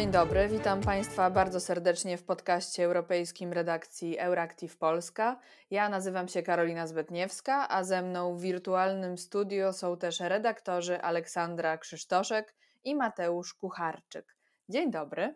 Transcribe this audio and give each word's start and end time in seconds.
Dzień 0.00 0.10
dobry, 0.10 0.48
witam 0.48 0.80
Państwa 0.80 1.30
bardzo 1.30 1.60
serdecznie 1.60 2.18
w 2.18 2.24
podcaście 2.24 2.84
europejskim 2.84 3.52
redakcji 3.52 4.18
Euractiv 4.18 4.78
Polska. 4.78 5.40
Ja 5.70 5.88
nazywam 5.88 6.28
się 6.28 6.42
Karolina 6.42 6.86
Zbetniewska, 6.86 7.68
a 7.68 7.84
ze 7.84 8.02
mną 8.02 8.36
w 8.36 8.40
wirtualnym 8.40 9.18
studio 9.18 9.72
są 9.72 9.96
też 9.96 10.20
redaktorzy 10.20 11.00
Aleksandra 11.02 11.78
Krzysztoszek 11.78 12.54
i 12.84 12.96
Mateusz 12.96 13.54
Kucharczyk. 13.54 14.36
Dzień 14.68 14.90
dobry. 14.90 15.34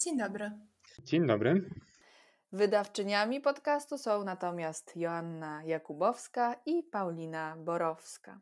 Dzień 0.00 0.18
dobry. 0.18 0.50
Dzień 0.98 1.26
dobry. 1.26 1.70
Wydawczyniami 2.52 3.40
podcastu 3.40 3.98
są 3.98 4.24
natomiast 4.24 4.96
Joanna 4.96 5.62
Jakubowska 5.64 6.54
i 6.66 6.82
Paulina 6.82 7.56
Borowska. 7.58 8.40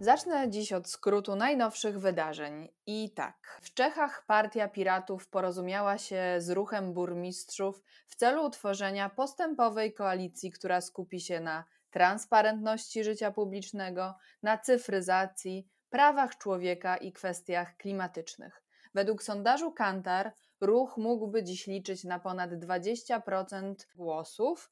Zacznę 0.00 0.50
dziś 0.50 0.72
od 0.72 0.88
skrótu 0.90 1.36
najnowszych 1.36 2.00
wydarzeń. 2.00 2.68
I 2.86 3.10
tak, 3.10 3.60
w 3.62 3.74
Czechach 3.74 4.24
Partia 4.26 4.68
Piratów 4.68 5.28
porozumiała 5.28 5.98
się 5.98 6.36
z 6.38 6.50
ruchem 6.50 6.92
burmistrzów 6.92 7.82
w 8.06 8.16
celu 8.16 8.46
utworzenia 8.46 9.08
postępowej 9.08 9.94
koalicji, 9.94 10.50
która 10.50 10.80
skupi 10.80 11.20
się 11.20 11.40
na 11.40 11.64
transparentności 11.90 13.04
życia 13.04 13.30
publicznego, 13.30 14.14
na 14.42 14.58
cyfryzacji, 14.58 15.68
prawach 15.90 16.38
człowieka 16.38 16.96
i 16.96 17.12
kwestiach 17.12 17.76
klimatycznych. 17.76 18.62
Według 18.94 19.22
sondażu 19.22 19.72
Kantar 19.72 20.32
ruch 20.60 20.96
mógłby 20.96 21.44
dziś 21.44 21.66
liczyć 21.66 22.04
na 22.04 22.18
ponad 22.18 22.50
20% 22.50 23.74
głosów, 23.96 24.70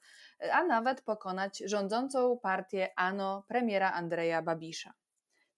a 0.53 0.65
nawet 0.65 1.03
pokonać 1.03 1.63
rządzącą 1.67 2.39
partię 2.39 2.89
ANO 2.97 3.45
premiera 3.49 3.93
Andrzeja 3.93 4.43
Babisza. 4.43 4.93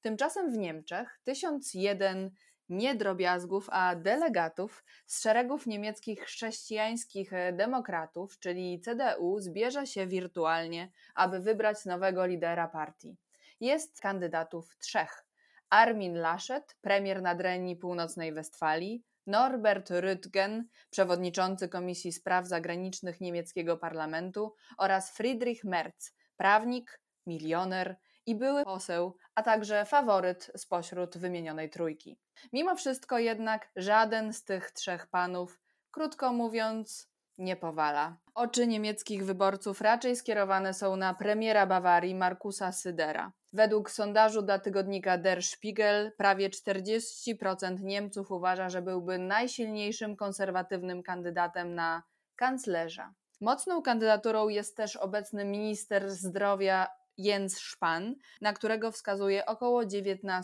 Tymczasem 0.04 0.52
w 0.52 0.56
Niemczech 0.56 1.20
1001 1.24 2.30
nie 2.68 2.94
drobiazgów, 2.94 3.66
a 3.70 3.96
delegatów 3.96 4.84
z 5.06 5.22
szeregów 5.22 5.66
niemieckich 5.66 6.20
chrześcijańskich 6.20 7.30
demokratów, 7.52 8.38
czyli 8.38 8.80
CDU, 8.80 9.38
zbierze 9.40 9.86
się 9.86 10.06
wirtualnie, 10.06 10.92
aby 11.14 11.40
wybrać 11.40 11.84
nowego 11.84 12.26
lidera 12.26 12.68
partii. 12.68 13.16
Jest 13.60 14.00
kandydatów 14.00 14.76
trzech. 14.78 15.26
Armin 15.70 16.14
Laschet, 16.14 16.76
premier 16.80 17.22
nadrenii 17.22 17.76
północnej 17.76 18.32
Westfalii, 18.32 19.02
Norbert 19.26 19.90
Rüttgen, 19.90 20.62
przewodniczący 20.90 21.68
Komisji 21.68 22.12
Spraw 22.12 22.46
Zagranicznych 22.46 23.20
niemieckiego 23.20 23.76
parlamentu 23.76 24.54
oraz 24.78 25.16
Friedrich 25.16 25.64
Merz, 25.64 26.12
prawnik, 26.36 27.00
milioner 27.26 27.96
i 28.26 28.34
były 28.34 28.64
poseł, 28.64 29.16
a 29.34 29.42
także 29.42 29.84
faworyt 29.84 30.50
spośród 30.56 31.18
wymienionej 31.18 31.70
trójki. 31.70 32.18
Mimo 32.52 32.76
wszystko 32.76 33.18
jednak 33.18 33.70
żaden 33.76 34.32
z 34.32 34.44
tych 34.44 34.70
trzech 34.70 35.06
panów, 35.06 35.60
krótko 35.90 36.32
mówiąc, 36.32 37.14
nie 37.38 37.56
powala. 37.56 38.16
Oczy 38.34 38.66
niemieckich 38.66 39.24
wyborców 39.24 39.80
raczej 39.80 40.16
skierowane 40.16 40.74
są 40.74 40.96
na 40.96 41.14
premiera 41.14 41.66
Bawarii 41.66 42.14
Markusa 42.14 42.72
Sydera. 42.72 43.32
Według 43.52 43.90
sondażu 43.90 44.42
dla 44.42 44.58
tygodnika 44.58 45.18
Der 45.18 45.42
Spiegel 45.42 46.12
prawie 46.16 46.50
40% 46.50 47.82
Niemców 47.82 48.30
uważa, 48.30 48.68
że 48.68 48.82
byłby 48.82 49.18
najsilniejszym 49.18 50.16
konserwatywnym 50.16 51.02
kandydatem 51.02 51.74
na 51.74 52.02
kanclerza. 52.36 53.14
Mocną 53.40 53.82
kandydaturą 53.82 54.48
jest 54.48 54.76
też 54.76 54.96
obecny 54.96 55.44
minister 55.44 56.10
zdrowia 56.10 56.86
Jens 57.18 57.56
Spahn, 57.58 58.12
na 58.40 58.52
którego 58.52 58.92
wskazuje 58.92 59.46
około 59.46 59.82
19% 59.82 60.42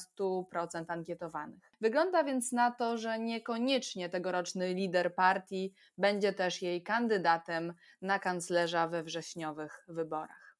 ankietowanych. 0.88 1.72
Wygląda 1.80 2.24
więc 2.24 2.52
na 2.52 2.70
to, 2.70 2.98
że 2.98 3.18
niekoniecznie 3.18 4.08
tegoroczny 4.08 4.74
lider 4.74 5.14
partii 5.14 5.74
będzie 5.98 6.32
też 6.32 6.62
jej 6.62 6.82
kandydatem 6.82 7.74
na 8.02 8.18
kanclerza 8.18 8.88
we 8.88 9.02
wrześniowych 9.02 9.84
wyborach. 9.88 10.56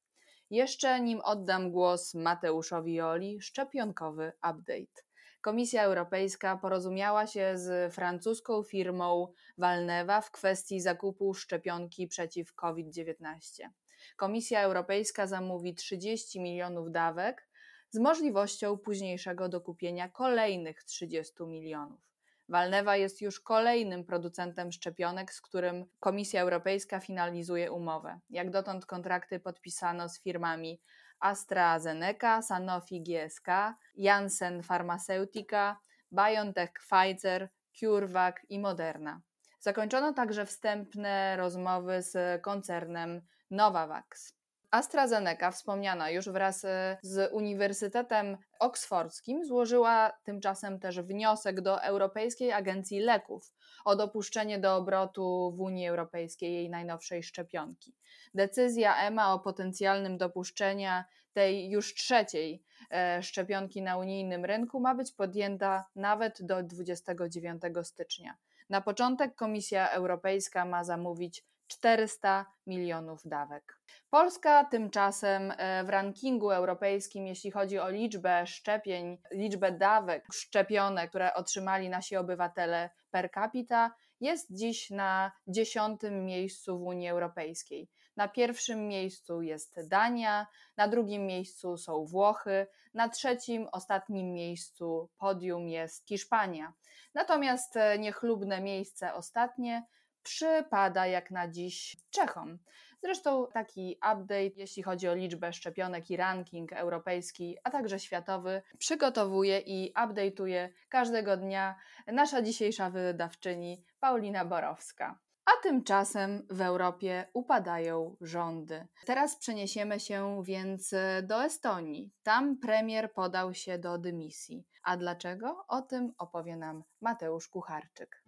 Jeszcze 0.49 1.01
nim 1.01 1.21
oddam 1.23 1.71
głos 1.71 2.13
Mateuszowi 2.13 2.93
Joli, 2.93 3.41
szczepionkowy 3.41 4.31
update. 4.37 5.01
Komisja 5.41 5.83
Europejska 5.83 6.57
porozumiała 6.57 7.27
się 7.27 7.51
z 7.55 7.93
francuską 7.93 8.63
firmą 8.63 9.33
Valneva 9.57 10.21
w 10.21 10.31
kwestii 10.31 10.81
zakupu 10.81 11.33
szczepionki 11.33 12.07
przeciw 12.07 12.53
COVID-19. 12.53 13.69
Komisja 14.15 14.61
Europejska 14.61 15.27
zamówi 15.27 15.75
30 15.75 16.39
milionów 16.39 16.91
dawek 16.91 17.47
z 17.89 17.99
możliwością 17.99 18.77
późniejszego 18.77 19.49
dokupienia 19.49 20.09
kolejnych 20.09 20.83
30 20.83 21.33
milionów. 21.43 22.11
Walnewa 22.49 22.97
jest 22.97 23.21
już 23.21 23.39
kolejnym 23.39 24.03
producentem 24.03 24.71
szczepionek, 24.71 25.33
z 25.33 25.41
którym 25.41 25.85
Komisja 25.99 26.41
Europejska 26.41 26.99
finalizuje 26.99 27.71
umowę. 27.71 28.19
Jak 28.29 28.51
dotąd 28.51 28.85
kontrakty 28.85 29.39
podpisano 29.39 30.09
z 30.09 30.21
firmami 30.21 30.81
AstraZeneca, 31.19 32.41
Sanofi 32.41 33.01
GSK, 33.01 33.47
Janssen 33.95 34.63
Pharmaceutica, 34.63 35.79
BioNTech 36.11 36.71
Pfizer, 36.73 37.49
CureVac 37.79 38.35
i 38.49 38.59
Moderna. 38.59 39.21
Zakończono 39.59 40.13
także 40.13 40.45
wstępne 40.45 41.37
rozmowy 41.37 42.01
z 42.01 42.41
koncernem 42.41 43.21
Novavax. 43.51 44.33
AstraZeneca, 44.71 45.51
wspomniana 45.51 46.09
już 46.09 46.29
wraz 46.29 46.65
e, 46.65 46.97
z 47.01 47.33
Uniwersytetem 47.33 48.37
Oksfordzkim, 48.59 49.45
złożyła 49.45 50.11
tymczasem 50.23 50.79
też 50.79 51.01
wniosek 51.01 51.61
do 51.61 51.83
Europejskiej 51.83 52.51
Agencji 52.51 52.99
Leków 52.99 53.53
o 53.85 53.95
dopuszczenie 53.95 54.59
do 54.59 54.75
obrotu 54.75 55.53
w 55.55 55.61
Unii 55.61 55.87
Europejskiej 55.87 56.53
jej 56.53 56.69
najnowszej 56.69 57.23
szczepionki. 57.23 57.95
Decyzja 58.33 58.95
EMA 58.95 59.33
o 59.33 59.39
potencjalnym 59.39 60.17
dopuszczeniu 60.17 60.89
tej 61.33 61.69
już 61.69 61.95
trzeciej 61.95 62.63
e, 62.91 63.23
szczepionki 63.23 63.81
na 63.81 63.97
unijnym 63.97 64.45
rynku 64.45 64.79
ma 64.79 64.95
być 64.95 65.11
podjęta 65.11 65.85
nawet 65.95 66.45
do 66.45 66.63
29 66.63 67.61
stycznia. 67.83 68.37
Na 68.69 68.81
początek 68.81 69.35
Komisja 69.35 69.89
Europejska 69.89 70.65
ma 70.65 70.83
zamówić 70.83 71.45
400 71.71 72.45
milionów 72.67 73.21
dawek. 73.25 73.79
Polska 74.09 74.65
tymczasem 74.65 75.53
e, 75.57 75.83
w 75.83 75.89
rankingu 75.89 76.51
europejskim, 76.51 77.27
jeśli 77.27 77.51
chodzi 77.51 77.79
o 77.79 77.89
liczbę 77.89 78.47
szczepień, 78.47 79.17
liczbę 79.31 79.71
dawek 79.71 80.25
szczepionek, 80.33 81.09
które 81.09 81.33
otrzymali 81.33 81.89
nasi 81.89 82.15
obywatele 82.15 82.89
per 83.11 83.31
capita, 83.31 83.91
jest 84.19 84.47
dziś 84.51 84.89
na 84.89 85.31
dziesiątym 85.47 86.25
miejscu 86.25 86.79
w 86.79 86.81
Unii 86.81 87.09
Europejskiej. 87.09 87.89
Na 88.17 88.27
pierwszym 88.27 88.87
miejscu 88.87 89.41
jest 89.41 89.87
Dania, 89.87 90.47
na 90.77 90.87
drugim 90.87 91.25
miejscu 91.25 91.77
są 91.77 92.05
Włochy, 92.05 92.67
na 92.93 93.09
trzecim, 93.09 93.67
ostatnim 93.71 94.33
miejscu 94.33 95.09
podium 95.17 95.67
jest 95.67 96.07
Hiszpania. 96.07 96.73
Natomiast 97.13 97.77
e, 97.77 97.99
niechlubne 97.99 98.61
miejsce 98.61 99.13
ostatnie 99.13 99.85
przypada 100.23 101.07
jak 101.07 101.31
na 101.31 101.47
dziś 101.47 101.97
Czechom. 102.09 102.59
Zresztą 103.03 103.47
taki 103.53 103.95
update, 103.95 104.51
jeśli 104.55 104.83
chodzi 104.83 105.07
o 105.07 105.15
liczbę 105.15 105.53
szczepionek 105.53 106.11
i 106.11 106.17
ranking 106.17 106.73
europejski, 106.73 107.57
a 107.63 107.69
także 107.69 107.99
światowy, 107.99 108.61
przygotowuje 108.77 109.59
i 109.59 109.93
update'uje 109.93 110.69
każdego 110.89 111.37
dnia 111.37 111.75
nasza 112.07 112.41
dzisiejsza 112.41 112.89
wydawczyni 112.89 113.83
Paulina 113.99 114.45
Borowska. 114.45 115.19
A 115.45 115.63
tymczasem 115.63 116.47
w 116.49 116.61
Europie 116.61 117.27
upadają 117.33 118.15
rządy. 118.21 118.87
Teraz 119.05 119.35
przeniesiemy 119.35 119.99
się 119.99 120.43
więc 120.43 120.95
do 121.23 121.43
Estonii. 121.43 122.11
Tam 122.23 122.57
premier 122.57 123.13
podał 123.13 123.53
się 123.53 123.77
do 123.77 123.97
dymisji. 123.97 124.65
A 124.83 124.97
dlaczego? 124.97 125.65
O 125.67 125.81
tym 125.81 126.13
opowie 126.17 126.55
nam 126.57 126.83
Mateusz 127.01 127.47
Kucharczyk. 127.47 128.23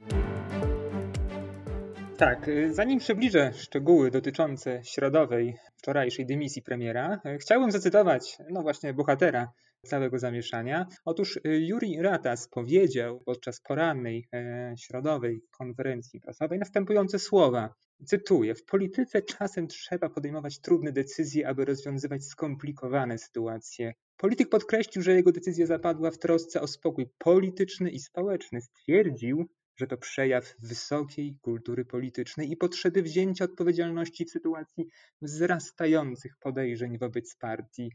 Tak, 2.23 2.47
y, 2.47 2.73
zanim 2.73 2.99
przybliżę 2.99 3.51
szczegóły 3.53 4.11
dotyczące 4.11 4.81
środowej, 4.83 5.57
wczorajszej 5.77 6.25
dymisji 6.25 6.61
premiera, 6.61 7.21
y, 7.25 7.37
chciałbym 7.37 7.71
zacytować, 7.71 8.37
no 8.49 8.61
właśnie, 8.61 8.93
bohatera 8.93 9.51
całego 9.85 10.19
zamieszania. 10.19 10.85
Otóż 11.05 11.37
y, 11.37 11.41
Juri 11.45 12.01
Ratas 12.01 12.47
powiedział 12.47 13.19
podczas 13.25 13.61
porannej 13.61 14.27
e, 14.33 14.73
środowej 14.77 15.41
konferencji 15.51 16.19
prasowej 16.19 16.59
następujące 16.59 17.19
słowa. 17.19 17.73
Cytuję: 18.05 18.55
W 18.55 18.65
polityce 18.65 19.21
czasem 19.21 19.67
trzeba 19.67 20.09
podejmować 20.09 20.59
trudne 20.59 20.91
decyzje, 20.91 21.47
aby 21.47 21.65
rozwiązywać 21.65 22.23
skomplikowane 22.23 23.17
sytuacje. 23.17 23.93
Polityk 24.17 24.49
podkreślił, 24.49 25.03
że 25.03 25.13
jego 25.13 25.31
decyzja 25.31 25.65
zapadła 25.65 26.11
w 26.11 26.17
trosce 26.17 26.61
o 26.61 26.67
spokój 26.67 27.05
polityczny 27.17 27.89
i 27.89 27.99
społeczny. 27.99 28.61
Stwierdził, 28.61 29.49
że 29.75 29.87
to 29.87 29.97
przejaw 29.97 30.55
wysokiej 30.59 31.37
kultury 31.41 31.85
politycznej 31.85 32.51
i 32.51 32.57
potrzeby 32.57 33.01
wzięcia 33.01 33.45
odpowiedzialności 33.45 34.25
w 34.25 34.29
sytuacji 34.29 34.87
wzrastających 35.21 36.37
podejrzeń 36.39 36.97
wobec 36.97 37.35
partii. 37.35 37.91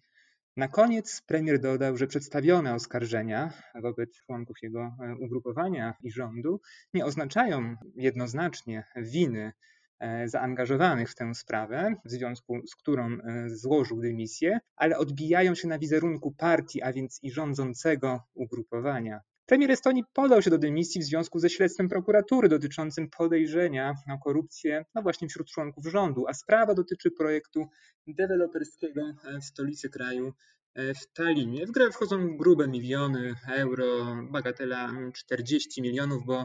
Na 0.58 0.68
koniec 0.68 1.22
premier 1.26 1.60
dodał, 1.60 1.96
że 1.96 2.06
przedstawione 2.06 2.74
oskarżenia 2.74 3.52
wobec 3.82 4.10
członków 4.26 4.56
jego 4.62 4.80
e, 4.80 5.16
ugrupowania 5.20 5.94
i 6.02 6.10
rządu 6.10 6.60
nie 6.94 7.04
oznaczają 7.04 7.76
jednoznacznie 7.96 8.84
winy 8.96 9.52
e, 10.00 10.28
zaangażowanych 10.28 11.10
w 11.10 11.14
tę 11.14 11.34
sprawę, 11.34 11.94
w 12.04 12.10
związku 12.10 12.66
z 12.66 12.76
którą 12.76 13.12
e, 13.12 13.48
złożył 13.48 14.00
dymisję, 14.00 14.58
ale 14.76 14.98
odbijają 14.98 15.54
się 15.54 15.68
na 15.68 15.78
wizerunku 15.78 16.32
partii, 16.32 16.82
a 16.82 16.92
więc 16.92 17.18
i 17.22 17.30
rządzącego 17.30 18.22
ugrupowania. 18.34 19.20
Premier 19.48 19.70
Estonii 19.70 20.04
podał 20.12 20.42
się 20.42 20.50
do 20.50 20.58
dymisji 20.58 21.00
w 21.00 21.04
związku 21.04 21.38
ze 21.38 21.50
śledztwem 21.50 21.88
prokuratury 21.88 22.48
dotyczącym 22.48 23.10
podejrzenia 23.10 23.94
o 24.14 24.18
korupcję 24.18 24.84
no 24.94 25.02
właśnie 25.02 25.28
wśród 25.28 25.50
członków 25.50 25.86
rządu, 25.86 26.24
a 26.28 26.34
sprawa 26.34 26.74
dotyczy 26.74 27.10
projektu 27.10 27.68
deweloperskiego 28.06 29.00
w 29.40 29.44
stolicy 29.44 29.90
kraju 29.90 30.32
e, 30.74 30.94
w 30.94 31.12
Tallinie. 31.12 31.66
W 31.66 31.70
grę 31.70 31.90
wchodzą 31.90 32.36
grube 32.36 32.68
miliony 32.68 33.34
euro, 33.48 34.16
bagatela 34.30 34.92
40 35.14 35.82
milionów, 35.82 36.24
bo 36.26 36.44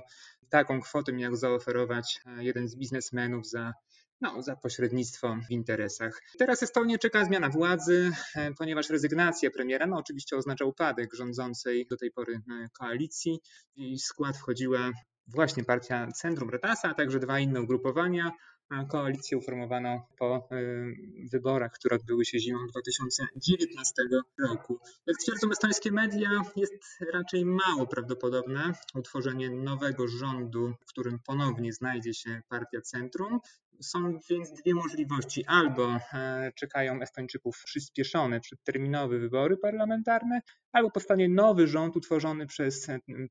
taką 0.54 0.82
kwotę 0.82 1.14
miał 1.14 1.36
zaoferować 1.36 2.22
e, 2.26 2.44
jeden 2.44 2.68
z 2.68 2.76
biznesmenów 2.76 3.50
za 3.50 3.74
no, 4.22 4.42
za 4.42 4.56
pośrednictwo 4.56 5.38
w 5.48 5.52
interesach. 5.52 6.22
Teraz 6.40 6.64
Estonię 6.64 7.00
czeka 7.00 7.26
zmiana 7.26 7.50
władzy, 7.50 8.12
e, 8.36 8.54
ponieważ 8.54 8.90
rezygnacja 8.90 9.52
premiera 9.52 9.88
no, 9.88 9.98
oczywiście 9.98 10.38
oznacza 10.38 10.66
upadek 10.66 11.14
rządzącej 11.14 11.88
do 11.90 11.98
tej 11.98 12.12
pory 12.12 12.34
e, 12.36 12.70
koalicji 12.80 13.40
i 13.76 13.98
w 13.98 14.02
skład 14.02 14.38
wchodziła 14.38 14.92
właśnie 15.28 15.64
partia 15.64 16.08
Centrum 16.12 16.50
Retasa, 16.50 16.90
a 16.90 16.94
także 16.94 17.20
dwa 17.20 17.40
inne 17.40 17.62
ugrupowania, 17.62 18.32
koalicję 18.90 19.38
uformowano 19.38 20.08
po 20.18 20.48
y, 20.52 20.96
wyborach, 21.32 21.72
które 21.72 21.96
odbyły 21.96 22.26
się 22.26 22.40
zimą 22.40 22.60
2019 22.68 23.94
roku. 24.50 24.80
Jak 25.08 25.18
twierdzą 25.18 25.52
estońskie 25.52 25.92
media, 25.92 26.30
jest 26.56 26.74
raczej 27.14 27.46
mało 27.46 27.88
prawdopodobne 27.88 28.74
utworzenie 28.96 29.50
nowego 29.50 30.08
rządu, 30.08 30.74
w 30.82 30.86
którym 30.86 31.20
ponownie 31.20 31.74
znajdzie 31.74 32.14
się 32.14 32.42
partia 32.50 32.82
Centrum. 32.82 33.40
Są 33.82 34.20
więc 34.30 34.54
dwie 34.54 34.74
możliwości. 34.74 35.46
Albo 35.46 36.00
e, 36.14 36.52
czekają 36.56 37.02
Estończyków 37.02 37.64
przyspieszone, 37.66 38.40
przedterminowe 38.40 39.20
wybory 39.20 39.58
parlamentarne, 39.58 40.42
albo 40.72 40.92
powstanie 40.92 41.30
nowy 41.30 41.68
rząd 41.68 41.96
utworzony 41.96 42.48
przez 42.48 42.88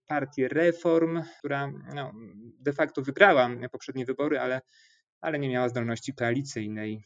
partię 0.06 0.48
Reform, 0.48 1.22
która 1.38 1.72
no, 1.94 2.12
de 2.60 2.72
facto 2.72 3.02
wygrała 3.02 3.50
poprzednie 3.72 4.04
wybory, 4.04 4.38
ale 4.38 4.60
ale 5.22 5.38
nie 5.38 5.48
miała 5.48 5.68
zdolności 5.68 6.14
koalicyjnej. 6.14 7.04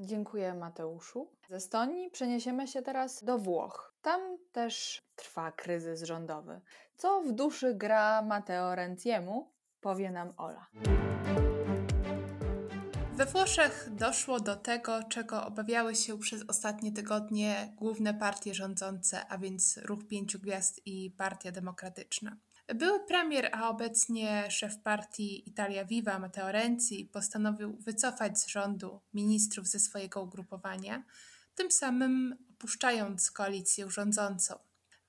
Dziękuję 0.00 0.54
Mateuszu. 0.54 1.28
Ze 1.48 1.56
Estonii 1.56 2.10
przeniesiemy 2.10 2.66
się 2.66 2.82
teraz 2.82 3.24
do 3.24 3.38
Włoch. 3.38 3.94
Tam 4.02 4.20
też 4.52 5.02
trwa 5.16 5.52
kryzys 5.52 6.02
rządowy. 6.02 6.60
Co 6.96 7.22
w 7.22 7.32
duszy 7.32 7.74
gra 7.74 8.22
Matteo 8.22 8.74
Rentiemu, 8.74 9.52
powie 9.80 10.10
nam 10.10 10.32
Ola. 10.36 10.66
We 13.12 13.26
Włoszech 13.26 13.88
doszło 13.90 14.40
do 14.40 14.56
tego, 14.56 15.02
czego 15.02 15.46
obawiały 15.46 15.94
się 15.94 16.18
przez 16.18 16.44
ostatnie 16.48 16.92
tygodnie 16.92 17.72
główne 17.76 18.14
partie 18.14 18.54
rządzące, 18.54 19.26
a 19.28 19.38
więc 19.38 19.80
Ruch 19.84 20.06
Pięciu 20.08 20.38
Gwiazd 20.38 20.86
i 20.86 21.10
Partia 21.10 21.52
Demokratyczna. 21.52 22.36
Były 22.68 23.06
premier, 23.06 23.48
a 23.52 23.68
obecnie 23.68 24.50
szef 24.50 24.78
partii 24.78 25.48
Italia 25.48 25.84
Viva, 25.84 26.18
Matteo 26.18 26.52
Renzi, 26.52 27.04
postanowił 27.12 27.76
wycofać 27.76 28.38
z 28.38 28.46
rządu 28.46 29.00
ministrów 29.14 29.66
ze 29.66 29.80
swojego 29.80 30.22
ugrupowania, 30.22 31.04
tym 31.54 31.70
samym 31.70 32.36
opuszczając 32.50 33.30
koalicję 33.30 33.90
rządzącą. 33.90 34.58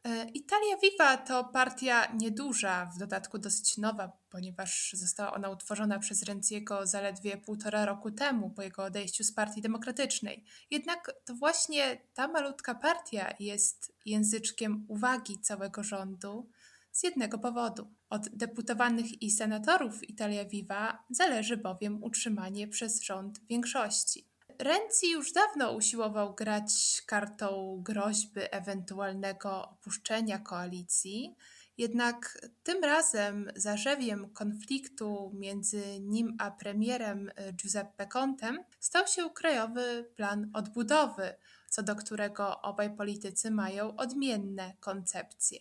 E, 0.04 0.30
Italia 0.30 0.78
Viva 0.82 1.18
to 1.18 1.44
partia 1.44 2.12
nieduża, 2.14 2.86
w 2.86 2.98
dodatku 2.98 3.38
dosyć 3.38 3.78
nowa, 3.78 4.12
ponieważ 4.30 4.94
została 4.94 5.34
ona 5.34 5.50
utworzona 5.50 6.00
przez 6.00 6.24
Renziego 6.24 6.88
zaledwie 6.88 7.38
półtora 7.38 7.86
roku 7.86 8.12
temu, 8.12 8.50
po 8.50 8.62
jego 8.62 8.84
odejściu 8.84 9.24
z 9.24 9.32
Partii 9.32 9.62
Demokratycznej. 9.62 10.46
Jednak 10.72 11.12
to 11.26 11.36
właśnie 11.36 12.02
ta 12.14 12.28
malutka 12.28 12.76
partia 12.76 13.34
jest 13.40 13.96
języczkiem 14.06 14.86
uwagi 14.88 15.40
całego 15.40 15.84
rządu, 15.84 16.50
z 16.94 17.04
jednego 17.04 17.40
powodu. 17.40 17.88
Od 18.10 18.30
deputowanych 18.30 19.22
i 19.22 19.32
senatorów 19.32 20.10
Italia 20.10 20.46
Viva 20.46 21.04
zależy 21.10 21.58
bowiem 21.58 22.04
utrzymanie 22.04 22.68
przez 22.68 23.02
rząd 23.02 23.40
większości. 23.48 24.28
Renzi 24.60 25.12
już 25.12 25.32
dawno 25.32 25.72
usiłował 25.72 26.36
grać 26.36 27.04
kartą 27.06 27.80
groźby 27.84 28.42
ewentualnego 28.52 29.70
opuszczenia 29.70 30.40
koalicji, 30.40 31.36
jednak 31.78 32.48
tym 32.64 32.84
razem 32.84 33.52
zarzewiem 33.56 34.30
konfliktu 34.30 35.32
między 35.34 36.00
nim 36.00 36.36
a 36.40 36.52
premierem 36.52 37.32
Giuseppe 37.54 38.08
Contem 38.08 38.64
stał 38.80 39.08
się 39.08 39.30
krajowy 39.30 40.12
plan 40.16 40.50
odbudowy, 40.54 41.36
co 41.70 41.84
do 41.84 41.96
którego 41.96 42.62
obaj 42.62 42.96
politycy 42.96 43.52
mają 43.52 43.96
odmienne 43.96 44.74
koncepcje. 44.80 45.60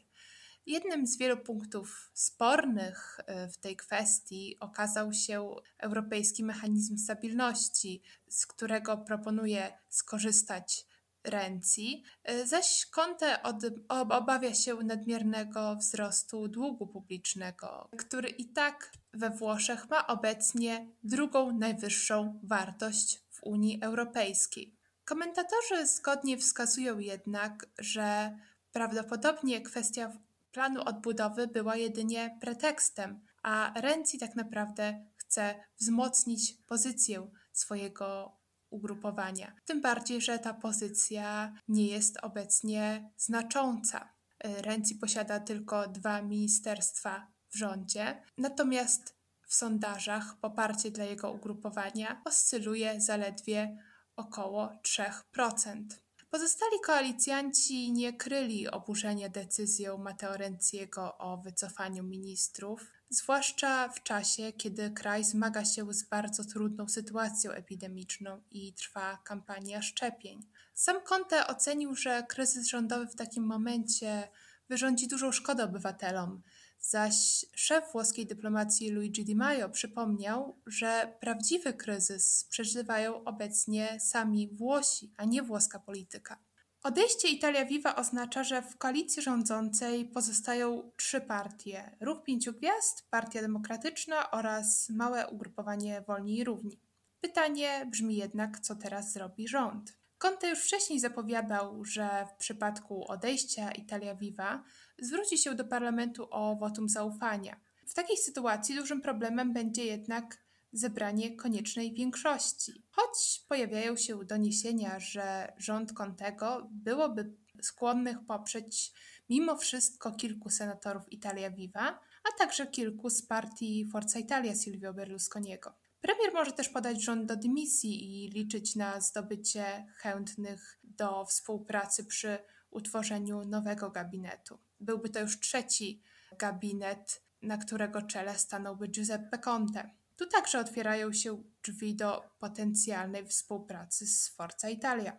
Jednym 0.67 1.06
z 1.06 1.19
wielu 1.19 1.37
punktów 1.37 2.11
spornych 2.14 3.20
e, 3.26 3.49
w 3.49 3.56
tej 3.56 3.76
kwestii 3.76 4.56
okazał 4.61 5.12
się 5.12 5.55
Europejski 5.79 6.44
Mechanizm 6.44 6.99
Stabilności, 6.99 8.03
z 8.29 8.47
którego 8.47 8.97
proponuje 8.97 9.79
skorzystać 9.88 10.87
Renzi, 11.25 12.05
e, 12.25 12.47
zaś 12.47 12.87
Conte 12.87 13.43
od, 13.43 13.56
obawia 13.88 14.55
się 14.55 14.75
nadmiernego 14.75 15.76
wzrostu 15.76 16.49
długu 16.49 16.87
publicznego, 16.87 17.88
który 17.99 18.29
i 18.29 18.49
tak 18.49 18.93
we 19.12 19.31
Włoszech 19.31 19.91
ma 19.91 20.06
obecnie 20.06 20.87
drugą 21.03 21.58
najwyższą 21.58 22.41
wartość 22.43 23.23
w 23.31 23.43
Unii 23.43 23.82
Europejskiej. 23.82 24.76
Komentatorzy 25.05 25.87
zgodnie 25.87 26.38
wskazują 26.38 26.99
jednak, 26.99 27.67
że 27.79 28.38
prawdopodobnie 28.73 29.61
kwestia 29.61 30.12
planu 30.52 30.82
odbudowy 30.82 31.46
była 31.46 31.76
jedynie 31.76 32.38
pretekstem, 32.40 33.20
a 33.43 33.72
Renzi 33.81 34.19
tak 34.19 34.34
naprawdę 34.34 35.06
chce 35.16 35.54
wzmocnić 35.81 36.54
pozycję 36.66 37.31
swojego 37.52 38.38
ugrupowania. 38.70 39.54
Tym 39.64 39.81
bardziej, 39.81 40.20
że 40.20 40.38
ta 40.38 40.54
pozycja 40.54 41.52
nie 41.69 41.87
jest 41.87 42.19
obecnie 42.22 43.10
znacząca. 43.16 44.12
Renzi 44.44 44.94
posiada 44.94 45.41
tylko 45.41 45.88
dwa 45.88 46.22
ministerstwa 46.22 47.27
w 47.48 47.56
rządzie, 47.56 48.22
natomiast 48.38 49.17
w 49.46 49.55
sondażach 49.55 50.36
poparcie 50.41 50.91
dla 50.91 51.05
jego 51.05 51.32
ugrupowania 51.32 52.22
oscyluje 52.24 53.00
zaledwie 53.00 53.77
około 54.17 54.72
3%. 54.82 55.84
Pozostali 56.32 56.81
koalicjanci 56.81 57.93
nie 57.93 58.12
kryli 58.12 58.69
oburzenia 58.69 59.29
decyzją 59.29 59.98
Matteo 59.98 60.36
Renziego 60.36 61.19
o 61.19 61.36
wycofaniu 61.36 62.05
ministrów, 62.05 62.93
zwłaszcza 63.10 63.89
w 63.89 64.03
czasie, 64.03 64.53
kiedy 64.53 64.91
kraj 64.91 65.24
zmaga 65.24 65.65
się 65.65 65.93
z 65.93 66.03
bardzo 66.03 66.44
trudną 66.44 66.89
sytuacją 66.89 67.51
epidemiczną 67.51 68.43
i 68.51 68.72
trwa 68.74 69.19
kampania 69.24 69.82
szczepień. 69.82 70.43
Sam 70.74 70.96
Conte 71.01 71.46
ocenił, 71.46 71.94
że 71.94 72.22
kryzys 72.29 72.67
rządowy 72.67 73.06
w 73.06 73.17
takim 73.17 73.46
momencie 73.46 74.29
wyrządzi 74.69 75.08
dużą 75.08 75.32
szkodę 75.32 75.65
obywatelom, 75.65 76.43
Zaś 76.84 77.46
szef 77.55 77.93
włoskiej 77.93 78.27
dyplomacji 78.27 78.91
Luigi 78.91 79.24
Di 79.24 79.34
Maio 79.34 79.69
przypomniał, 79.69 80.56
że 80.67 81.17
prawdziwy 81.20 81.72
kryzys 81.72 82.46
przeżywają 82.51 83.24
obecnie 83.24 84.01
sami 84.01 84.48
Włosi, 84.48 85.15
a 85.17 85.24
nie 85.24 85.43
włoska 85.43 85.79
polityka. 85.79 86.39
Odejście 86.82 87.29
Italia 87.29 87.65
Viva 87.65 87.96
oznacza, 87.96 88.44
że 88.44 88.62
w 88.62 88.77
koalicji 88.77 89.22
rządzącej 89.22 90.05
pozostają 90.05 90.93
trzy 90.96 91.20
partie: 91.20 91.96
Ruch 92.01 92.22
Pięciu 92.24 92.53
Gwiazd, 92.53 93.06
Partia 93.10 93.41
Demokratyczna 93.41 94.31
oraz 94.31 94.91
małe 94.91 95.29
ugrupowanie 95.29 96.05
Wolni 96.06 96.39
i 96.39 96.44
Równi. 96.44 96.81
Pytanie 97.20 97.86
brzmi 97.91 98.17
jednak, 98.17 98.60
co 98.60 98.77
teraz 98.77 99.12
zrobi 99.12 99.48
rząd. 99.48 100.02
Conte 100.22 100.48
już 100.48 100.58
wcześniej 100.58 101.00
zapowiadał, 101.00 101.84
że 101.84 102.26
w 102.31 102.36
przypadku 102.36 103.10
odejścia 103.10 103.72
Italia 103.72 104.14
Viva 104.14 104.64
zwróci 104.98 105.38
się 105.38 105.55
do 105.55 105.64
parlamentu 105.64 106.29
o 106.31 106.56
wotum 106.56 106.88
zaufania. 106.88 107.56
W 107.86 107.94
takiej 107.94 108.17
sytuacji 108.17 108.74
dużym 108.74 109.00
problemem 109.00 109.52
będzie 109.52 109.84
jednak 109.84 110.38
zebranie 110.72 111.36
koniecznej 111.36 111.94
większości. 111.94 112.84
Choć 112.91 113.44
pojawiają 113.48 113.96
się 113.96 114.24
doniesienia, 114.24 115.00
że 115.00 115.52
rząd 115.58 115.93
Contego 115.93 116.69
byłoby 116.70 117.34
skłonnych 117.62 118.17
poprzeć 118.26 118.93
mimo 119.29 119.56
wszystko 119.56 120.12
kilku 120.12 120.50
senatorów 120.50 121.12
Italia 121.12 121.50
Viva, 121.50 122.00
a 122.24 122.38
także 122.38 122.67
kilku 122.67 123.10
z 123.10 123.22
partii 123.22 123.88
Forza 123.93 124.19
Italia 124.19 124.55
Silvio 124.55 124.94
Berlusconiego. 124.94 125.74
Premier 126.03 126.32
może 126.35 126.53
też 126.53 126.69
podać 126.69 127.03
rząd 127.03 127.27
do 127.27 127.37
dymisji 127.37 128.25
i 128.25 128.31
liczyć 128.31 128.77
na 128.77 129.01
zdobycie 129.01 129.87
chętnych 129.97 130.79
do 130.85 131.25
współpracy 131.25 132.05
przy 132.05 132.39
utworzeniu 132.71 133.44
nowego 133.44 133.91
gabinetu. 133.91 134.59
Byłby 134.81 135.09
to 135.09 135.21
już 135.21 135.41
trzeci 135.41 136.03
gabinet, 136.39 137.23
na 137.43 137.59
którego 137.59 138.03
czele 138.03 138.39
stanąłby 138.39 138.89
Giuseppe 138.89 139.39
Conte. 139.39 139.91
Tu 140.17 140.27
także 140.27 140.61
otwierają 140.61 141.13
się 141.13 141.43
drzwi 141.65 141.94
do 141.94 142.23
potencjalnej 142.39 143.27
współpracy 143.27 144.06
z 144.06 144.29
Forza 144.29 144.69
Italia. 144.69 145.17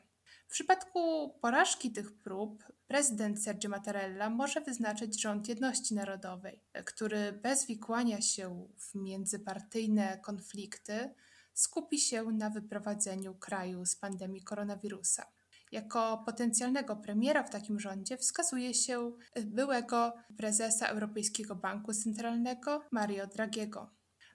W 0.48 0.52
przypadku 0.52 1.30
porażki 1.42 1.92
tych 1.92 2.14
prób 2.14 2.64
prezydent 2.94 3.44
Sergio 3.44 3.70
Mattarella 3.70 4.30
może 4.30 4.62
wyznaczyć 4.62 5.22
rząd 5.22 5.50
jedności 5.50 5.96
narodowej, 5.96 6.60
który 6.86 7.32
bez 7.32 7.68
wikłania 7.68 8.22
się 8.22 8.68
w 8.78 8.96
międzypartyjne 8.96 10.18
konflikty 10.18 11.14
skupi 11.54 12.00
się 12.00 12.24
na 12.24 12.50
wyprowadzeniu 12.50 13.36
kraju 13.36 13.86
z 13.86 13.96
pandemii 13.96 14.42
koronawirusa. 14.42 15.26
Jako 15.72 16.24
potencjalnego 16.26 16.96
premiera 16.96 17.44
w 17.44 17.50
takim 17.50 17.80
rządzie 17.80 18.18
wskazuje 18.18 18.74
się 18.74 19.12
byłego 19.46 20.14
prezesa 20.38 20.88
Europejskiego 20.88 21.56
Banku 21.56 21.94
Centralnego 21.94 22.84
Mario 22.92 23.28
Draghiego. 23.28 23.90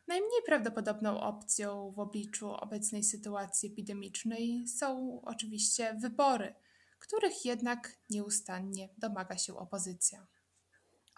Najmniej 0.08 0.42
prawdopodobną 0.46 1.20
opcją 1.20 1.92
w 1.92 1.98
obliczu 1.98 2.50
obecnej 2.50 3.04
sytuacji 3.04 3.72
epidemicznej 3.72 4.68
są 4.68 5.20
oczywiście 5.24 5.94
wybory, 5.94 6.54
których 6.98 7.44
jednak 7.44 7.92
nieustannie 8.10 8.88
domaga 8.98 9.38
się 9.38 9.56
opozycja. 9.56 10.26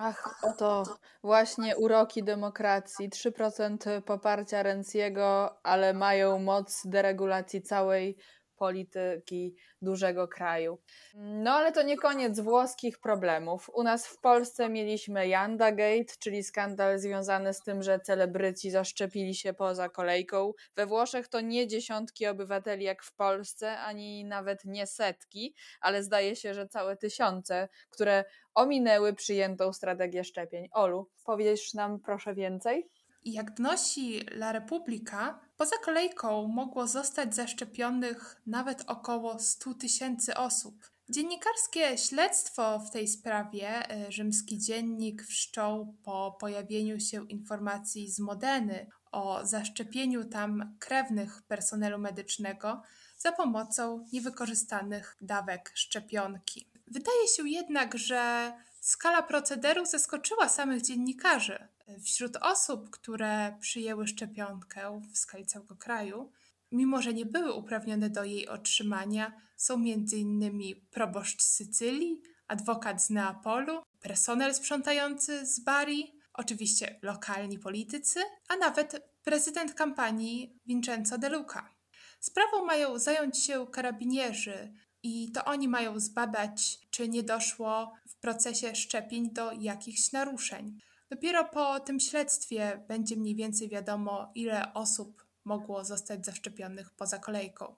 Ach, 0.02 0.38
oto 0.42 0.82
właśnie 1.22 1.76
uroki 1.76 2.24
demokracji. 2.24 3.10
3% 3.10 4.02
poparcia 4.02 4.62
Renciego, 4.62 5.58
ale 5.62 5.94
mają 5.94 6.38
moc 6.38 6.82
deregulacji 6.84 7.62
całej 7.62 8.16
polityki 8.60 9.54
dużego 9.82 10.28
kraju. 10.28 10.78
No 11.14 11.50
ale 11.50 11.72
to 11.72 11.82
nie 11.82 11.96
koniec 11.96 12.40
włoskich 12.40 12.98
problemów. 12.98 13.70
U 13.74 13.82
nas 13.82 14.06
w 14.06 14.20
Polsce 14.20 14.68
mieliśmy 14.68 15.28
Yanda 15.28 15.72
Gate, 15.72 16.12
czyli 16.18 16.42
skandal 16.42 16.98
związany 16.98 17.54
z 17.54 17.60
tym, 17.62 17.82
że 17.82 18.00
celebryci 18.00 18.70
zaszczepili 18.70 19.34
się 19.34 19.54
poza 19.54 19.88
kolejką. 19.88 20.52
We 20.76 20.86
Włoszech 20.86 21.28
to 21.28 21.40
nie 21.40 21.66
dziesiątki 21.66 22.26
obywateli 22.26 22.84
jak 22.84 23.02
w 23.02 23.12
Polsce, 23.12 23.78
ani 23.78 24.24
nawet 24.24 24.64
nie 24.64 24.86
setki, 24.86 25.54
ale 25.80 26.02
zdaje 26.02 26.36
się, 26.36 26.54
że 26.54 26.68
całe 26.68 26.96
tysiące, 26.96 27.68
które 27.90 28.24
ominęły 28.54 29.14
przyjętą 29.14 29.72
strategię 29.72 30.24
szczepień. 30.24 30.68
Olu, 30.72 31.08
powiesz 31.24 31.74
nam 31.74 32.00
proszę 32.00 32.34
więcej? 32.34 32.88
Jak 33.24 33.54
donosi 33.54 34.20
La 34.30 34.52
Repubblica, 34.52 35.40
poza 35.60 35.76
kolejką 35.78 36.48
mogło 36.48 36.86
zostać 36.86 37.34
zaszczepionych 37.34 38.40
nawet 38.46 38.84
około 38.86 39.38
100 39.38 39.74
tysięcy 39.74 40.34
osób. 40.34 40.90
Dziennikarskie 41.08 41.98
śledztwo 41.98 42.78
w 42.78 42.90
tej 42.90 43.08
sprawie 43.08 43.90
e, 43.90 44.12
rzymski 44.12 44.58
dziennik 44.58 45.22
wszczął 45.22 45.94
po 46.04 46.36
pojawieniu 46.40 47.00
się 47.00 47.28
informacji 47.28 48.10
z 48.10 48.18
Modeny 48.18 48.86
o 49.12 49.46
zaszczepieniu 49.46 50.24
tam 50.24 50.76
krewnych 50.78 51.42
personelu 51.42 51.98
medycznego 51.98 52.82
za 53.18 53.32
pomocą 53.32 54.06
niewykorzystanych 54.12 55.16
dawek 55.20 55.72
szczepionki. 55.74 56.68
Wydaje 56.86 57.28
się 57.36 57.48
jednak, 57.48 57.98
że 57.98 58.52
skala 58.80 59.22
procederu 59.22 59.84
zaskoczyła 59.84 60.48
samych 60.48 60.82
dziennikarzy. 60.82 61.68
Wśród 62.04 62.36
osób, 62.36 62.90
które 62.90 63.56
przyjęły 63.60 64.06
szczepionkę 64.06 65.00
w 65.12 65.18
skali 65.18 65.46
całego 65.46 65.76
kraju, 65.76 66.32
mimo 66.72 67.02
że 67.02 67.14
nie 67.14 67.26
były 67.26 67.52
uprawnione 67.52 68.10
do 68.10 68.24
jej 68.24 68.48
otrzymania, 68.48 69.32
są 69.56 69.74
m.in. 69.74 70.60
proboszcz 70.90 71.42
Sycylii, 71.42 72.20
adwokat 72.48 73.02
z 73.02 73.10
Neapolu, 73.10 73.82
personel 74.00 74.54
sprzątający 74.54 75.46
z 75.46 75.60
Bari, 75.60 76.20
oczywiście 76.32 76.98
lokalni 77.02 77.58
politycy, 77.58 78.20
a 78.48 78.56
nawet 78.56 79.10
prezydent 79.22 79.74
kampanii 79.74 80.58
Vincenzo 80.66 81.18
De 81.18 81.28
Luca. 81.28 81.70
Sprawą 82.20 82.64
mają 82.64 82.98
zająć 82.98 83.44
się 83.44 83.66
karabinierzy 83.66 84.72
i 85.02 85.32
to 85.32 85.44
oni 85.44 85.68
mają 85.68 86.00
zbadać, 86.00 86.78
czy 86.90 87.08
nie 87.08 87.22
doszło 87.22 87.92
w 88.08 88.16
procesie 88.16 88.74
szczepień 88.74 89.32
do 89.32 89.52
jakichś 89.52 90.12
naruszeń. 90.12 90.78
Dopiero 91.10 91.44
po 91.44 91.80
tym 91.80 92.00
śledztwie 92.00 92.84
będzie 92.88 93.16
mniej 93.16 93.34
więcej 93.34 93.68
wiadomo, 93.68 94.30
ile 94.34 94.74
osób 94.74 95.26
mogło 95.44 95.84
zostać 95.84 96.26
zaszczepionych 96.26 96.90
poza 96.90 97.18
kolejką. 97.18 97.74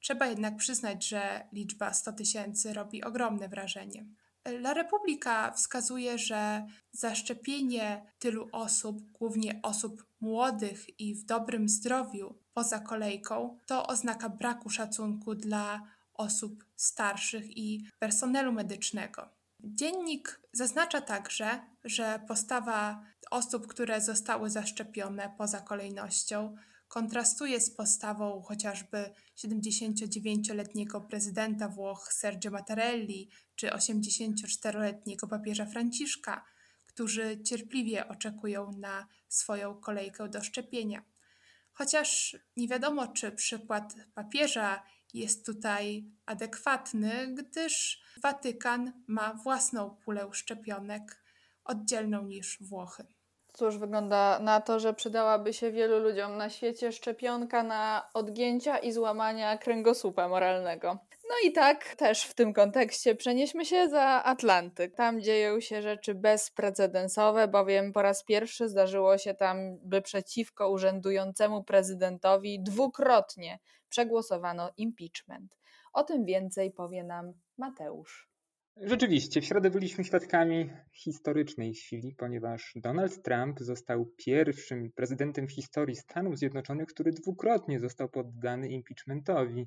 Trzeba 0.00 0.26
jednak 0.26 0.56
przyznać, 0.56 1.08
że 1.08 1.48
liczba 1.52 1.92
100 1.92 2.12
tysięcy 2.12 2.72
robi 2.72 3.04
ogromne 3.04 3.48
wrażenie. 3.48 4.06
La 4.44 4.74
Republika 4.74 5.52
wskazuje, 5.52 6.18
że 6.18 6.66
zaszczepienie 6.92 8.12
tylu 8.18 8.48
osób, 8.52 9.00
głównie 9.12 9.60
osób 9.62 10.06
młodych 10.20 11.00
i 11.00 11.14
w 11.14 11.24
dobrym 11.24 11.68
zdrowiu 11.68 12.38
poza 12.54 12.78
kolejką, 12.78 13.58
to 13.66 13.86
oznaka 13.86 14.28
braku 14.28 14.70
szacunku 14.70 15.34
dla 15.34 15.82
osób 16.14 16.64
starszych 16.76 17.56
i 17.56 17.86
personelu 17.98 18.52
medycznego. 18.52 19.28
Dziennik 19.68 20.40
zaznacza 20.52 21.00
także, 21.00 21.60
że 21.84 22.20
postawa 22.28 23.02
osób, 23.30 23.66
które 23.66 24.00
zostały 24.00 24.50
zaszczepione 24.50 25.34
poza 25.38 25.60
kolejnością, 25.60 26.56
kontrastuje 26.88 27.60
z 27.60 27.70
postawą 27.70 28.42
chociażby 28.42 29.10
79-letniego 29.36 31.00
prezydenta 31.00 31.68
Włoch 31.68 32.12
Sergio 32.12 32.50
Mattarelli 32.50 33.30
czy 33.56 33.66
84-letniego 33.66 35.28
papieża 35.28 35.66
Franciszka, 35.66 36.44
którzy 36.86 37.42
cierpliwie 37.42 38.08
oczekują 38.08 38.72
na 38.72 39.06
swoją 39.28 39.74
kolejkę 39.74 40.28
do 40.28 40.44
szczepienia. 40.44 41.02
Chociaż 41.72 42.36
nie 42.56 42.68
wiadomo, 42.68 43.08
czy 43.08 43.32
przykład 43.32 43.94
papieża 44.14 44.82
jest 45.16 45.46
tutaj 45.46 46.04
adekwatny, 46.26 47.34
gdyż 47.34 48.02
Watykan 48.22 48.92
ma 49.06 49.34
własną 49.34 49.96
pulę 50.04 50.28
szczepionek, 50.32 51.22
oddzielną 51.64 52.22
niż 52.22 52.58
Włochy. 52.60 53.06
Cóż, 53.52 53.78
wygląda 53.78 54.38
na 54.38 54.60
to, 54.60 54.80
że 54.80 54.94
przydałaby 54.94 55.52
się 55.52 55.72
wielu 55.72 55.98
ludziom 55.98 56.36
na 56.36 56.50
świecie 56.50 56.92
szczepionka 56.92 57.62
na 57.62 58.10
odgięcia 58.14 58.78
i 58.78 58.92
złamania 58.92 59.58
kręgosłupa 59.58 60.28
moralnego. 60.28 60.98
No 61.28 61.34
i 61.48 61.52
tak 61.52 61.94
też 61.94 62.22
w 62.22 62.34
tym 62.34 62.52
kontekście 62.52 63.14
przenieśmy 63.14 63.64
się 63.64 63.88
za 63.88 64.24
Atlantyk. 64.24 64.94
Tam 64.94 65.22
dzieją 65.22 65.60
się 65.60 65.82
rzeczy 65.82 66.14
bezprecedensowe, 66.14 67.48
bowiem 67.48 67.92
po 67.92 68.02
raz 68.02 68.24
pierwszy 68.24 68.68
zdarzyło 68.68 69.18
się 69.18 69.34
tam, 69.34 69.78
by 69.82 70.02
przeciwko 70.02 70.70
urzędującemu 70.70 71.64
prezydentowi 71.64 72.62
dwukrotnie 72.62 73.58
przegłosowano 73.96 74.70
impeachment. 74.76 75.58
O 75.92 76.04
tym 76.04 76.24
więcej 76.24 76.72
powie 76.72 77.04
nam 77.04 77.32
Mateusz. 77.58 78.30
Rzeczywiście, 78.76 79.40
w 79.40 79.44
środę 79.44 79.70
byliśmy 79.70 80.04
świadkami 80.04 80.70
historycznej 80.92 81.74
chwili, 81.74 82.14
ponieważ 82.14 82.72
Donald 82.76 83.22
Trump 83.22 83.60
został 83.60 84.06
pierwszym 84.16 84.92
prezydentem 84.92 85.48
w 85.48 85.52
historii 85.52 85.96
Stanów 85.96 86.38
Zjednoczonych, 86.38 86.86
który 86.86 87.12
dwukrotnie 87.12 87.80
został 87.80 88.08
poddany 88.08 88.68
impeachmentowi. 88.68 89.66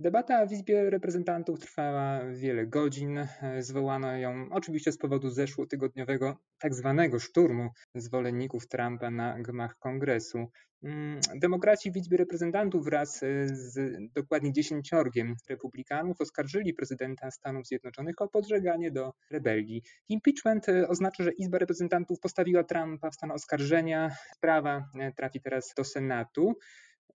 Debata 0.00 0.46
w 0.46 0.52
Izbie 0.52 0.90
Reprezentantów 0.90 1.60
trwała 1.60 2.24
wiele 2.24 2.66
godzin. 2.66 3.26
Zwołano 3.58 4.16
ją 4.16 4.48
oczywiście 4.50 4.92
z 4.92 4.98
powodu 4.98 5.30
zeszłotygodniowego 5.30 6.36
tak 6.58 6.74
zwanego 6.74 7.18
szturmu 7.18 7.70
zwolenników 7.94 8.68
Trumpa 8.68 9.10
na 9.10 9.38
gmach 9.40 9.78
kongresu. 9.78 10.46
Mm, 10.82 11.20
demokraci 11.36 11.92
w 11.92 11.96
Izbie 11.96 12.16
Reprezentantów 12.16 12.84
wraz 12.84 13.20
z 13.44 13.96
dokładnie 14.14 14.52
dziesięciorgiem 14.52 15.34
republikanów 15.48 16.20
oskarżyli 16.20 16.74
prezydenta 16.74 17.30
Stanów 17.30 17.66
Zjednoczonych 17.66 18.22
o 18.22 18.28
podżeganie 18.28 18.90
do 18.90 19.12
rebelii. 19.30 19.82
Impeachment 20.08 20.66
oznacza, 20.88 21.24
że 21.24 21.32
Izba 21.32 21.58
Reprezentantów 21.58 22.20
postawiła 22.20 22.64
Trumpa 22.64 23.10
w 23.10 23.14
stan 23.14 23.30
oskarżenia. 23.30 24.10
Sprawa 24.36 24.84
trafi 25.16 25.40
teraz 25.40 25.74
do 25.76 25.84
Senatu. 25.84 26.54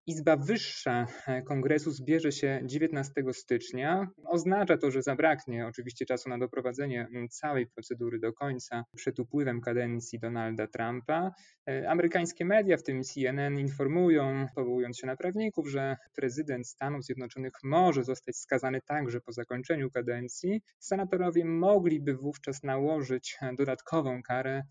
Izba 0.08 0.38
Wyższa 0.38 1.08
e, 1.28 1.42
Kongresu 1.42 1.92
zbierze 1.92 2.32
się 2.32 2.62
19 2.66 3.14
stycznia. 3.32 4.08
Oznacza 4.26 4.78
to, 4.78 4.92
że 4.92 5.02
zabraknie 5.02 5.68
oczywiście 5.68 6.06
czasu 6.06 6.30
na 6.30 6.38
doprowadzenie 6.38 7.08
całej 7.30 7.68
procedury 7.68 8.20
do 8.20 8.34
końca 8.34 8.84
przed 8.96 9.20
upływem 9.20 9.62
kadencji 9.62 10.20
Donalda 10.20 10.68
Trumpa. 10.68 11.32
E, 11.70 11.90
amerykańskie 11.90 12.46
media, 12.46 12.78
w 12.78 12.84
tym 12.84 13.04
CNN, 13.04 13.60
informują, 13.60 14.48
powołując 14.56 14.98
się 14.98 15.08
na 15.08 15.16
prawników, 15.16 15.70
że 15.70 15.98
prezydent 16.16 16.68
Stanów 16.68 17.04
Zjednoczonych 17.06 17.54
może 17.64 18.04
zostać 18.04 18.38
skazany 18.38 18.82
także 18.82 19.22
po 19.22 19.32
zakończeniu 19.32 19.92
kadencji. 19.92 20.62
Senatorowie 20.80 21.46
mogliby 21.46 22.16
wówczas 22.16 22.64
nałożyć 22.64 23.38
dodatkową 23.58 24.24
karę 24.24 24.56
e, 24.58 24.64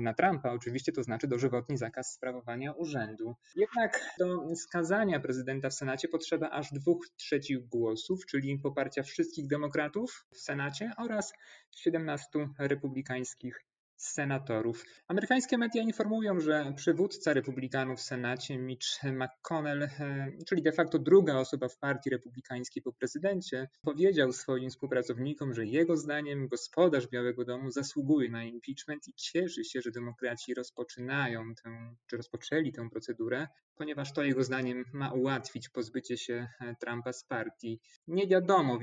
na 0.00 0.14
Trumpa, 0.14 0.52
oczywiście 0.52 0.92
to 0.92 1.02
znaczy 1.02 1.28
dożywotni 1.28 1.76
zakaz 1.76 2.12
sprawowania 2.12 2.72
urzędu. 2.72 3.34
Jednak 3.56 4.14
do 4.18 4.56
skazania 4.56 5.20
prezydenta 5.20 5.70
w 5.70 5.74
Senacie 5.74 6.08
potrzeba 6.08 6.50
aż 6.50 6.72
dwóch 6.72 7.06
trzecich 7.16 7.68
głosów, 7.68 8.26
czyli 8.26 8.58
poparcia 8.58 9.02
wszystkich 9.02 9.46
demokratów 9.46 10.26
w 10.34 10.38
Senacie 10.38 10.92
oraz 10.98 11.32
17 11.76 12.48
republikańskich 12.58 13.67
senatorów. 13.98 14.84
Amerykańskie 15.08 15.58
media 15.58 15.82
informują, 15.82 16.40
że 16.40 16.72
przywódca 16.76 17.32
republikanów 17.32 17.98
w 17.98 18.02
Senacie, 18.02 18.58
Mitch 18.58 19.02
McConnell, 19.04 19.82
e, 19.82 20.28
czyli 20.46 20.62
de 20.62 20.72
facto 20.72 20.98
druga 20.98 21.36
osoba 21.36 21.68
w 21.68 21.78
partii 21.78 22.10
republikańskiej 22.10 22.82
po 22.82 22.92
prezydencie, 22.92 23.68
powiedział 23.82 24.32
swoim 24.32 24.70
współpracownikom, 24.70 25.54
że 25.54 25.66
jego 25.66 25.96
zdaniem 25.96 26.48
gospodarz 26.48 27.08
Białego 27.08 27.44
Domu 27.44 27.70
zasługuje 27.70 28.30
na 28.30 28.44
impeachment 28.44 29.08
i 29.08 29.12
cieszy 29.14 29.64
się, 29.64 29.80
że 29.80 29.90
demokraci 29.90 30.54
rozpoczynają 30.54 31.54
tę, 31.54 31.94
czy 32.06 32.16
rozpoczęli 32.16 32.72
tę 32.72 32.90
procedurę, 32.90 33.48
ponieważ 33.76 34.12
to 34.12 34.22
jego 34.22 34.44
zdaniem 34.44 34.84
ma 34.92 35.12
ułatwić 35.12 35.68
pozbycie 35.68 36.18
się 36.18 36.48
e, 36.60 36.74
Trumpa 36.80 37.12
z 37.12 37.24
partii. 37.24 37.80
Nie 38.06 38.26
wiadomo, 38.26 38.78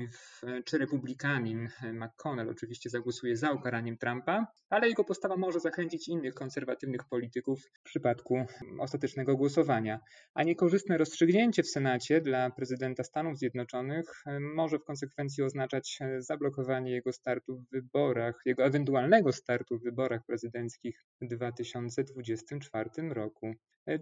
czy 0.64 0.78
republikanin 0.78 1.68
e, 1.82 1.92
McConnell 1.92 2.48
oczywiście 2.48 2.90
zagłosuje 2.90 3.36
za 3.36 3.52
ukaraniem 3.52 3.98
Trumpa, 3.98 4.46
ale 4.70 4.88
jego 4.88 5.04
postawa 5.06 5.36
może 5.36 5.60
zachęcić 5.60 6.08
innych 6.08 6.34
konserwatywnych 6.34 7.04
polityków 7.10 7.60
w 7.60 7.82
przypadku 7.82 8.44
ostatecznego 8.78 9.36
głosowania. 9.36 10.00
A 10.34 10.42
niekorzystne 10.42 10.98
rozstrzygnięcie 10.98 11.62
w 11.62 11.68
Senacie 11.68 12.20
dla 12.20 12.50
prezydenta 12.50 13.04
Stanów 13.04 13.38
Zjednoczonych 13.38 14.06
e, 14.26 14.40
może 14.40 14.78
w 14.78 14.84
konsekwencji 14.84 15.42
oznaczać 15.42 15.98
zablokowanie 16.18 16.92
jego 16.92 17.12
startu 17.12 17.56
w 17.56 17.70
wyborach, 17.70 18.40
jego 18.44 18.64
ewentualnego 18.64 19.32
startu 19.32 19.78
w 19.78 19.82
wyborach 19.82 20.20
prezydenckich 20.26 21.04
w 21.20 21.26
2024 21.26 22.90
roku. 23.10 23.54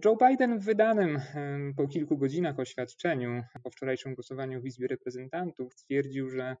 Joe 0.05 0.17
Biden 0.29 0.59
w 0.59 0.65
wydanym 0.65 1.19
po 1.77 1.87
kilku 1.87 2.17
godzinach 2.17 2.59
oświadczeniu 2.59 3.43
po 3.63 3.69
wczorajszym 3.69 4.13
głosowaniu 4.15 4.61
w 4.61 4.65
Izbie 4.65 4.87
Reprezentantów 4.87 5.75
twierdził, 5.75 6.29
że, 6.29 6.55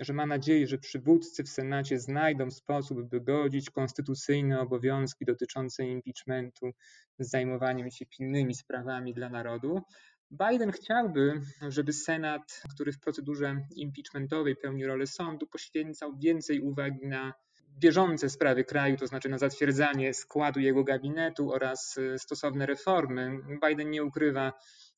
że 0.00 0.12
ma 0.12 0.26
nadzieję, 0.26 0.66
że 0.66 0.78
przywódcy 0.78 1.44
w 1.44 1.48
Senacie 1.48 1.98
znajdą 1.98 2.50
sposób, 2.50 3.02
by 3.02 3.20
godzić 3.20 3.70
konstytucyjne 3.70 4.60
obowiązki 4.60 5.24
dotyczące 5.24 5.86
impeachmentu 5.86 6.70
z 7.18 7.30
zajmowaniem 7.30 7.90
się 7.90 8.06
pilnymi 8.06 8.54
sprawami 8.54 9.14
dla 9.14 9.28
narodu. 9.28 9.82
Biden 10.30 10.72
chciałby, 10.72 11.40
żeby 11.68 11.92
Senat, 11.92 12.62
który 12.74 12.92
w 12.92 13.00
procedurze 13.00 13.66
impeachmentowej 13.76 14.56
pełni 14.56 14.86
rolę 14.86 15.06
sądu, 15.06 15.46
poświęcał 15.46 16.16
więcej 16.18 16.60
uwagi 16.60 17.06
na 17.06 17.32
bieżące 17.78 18.30
sprawy 18.30 18.64
kraju, 18.64 18.96
to 18.96 19.06
znaczy 19.06 19.28
na 19.28 19.38
zatwierdzanie 19.38 20.14
składu 20.14 20.60
jego 20.60 20.84
gabinetu 20.84 21.52
oraz 21.52 21.96
y, 21.96 22.18
stosowne 22.18 22.66
reformy. 22.66 23.38
Biden 23.68 23.90
nie 23.90 24.04
ukrywa, 24.04 24.52